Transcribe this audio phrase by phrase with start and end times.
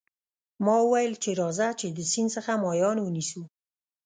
[0.65, 3.41] ما وویل چې راځه چې د سیند څخه ماهیان ونیسو.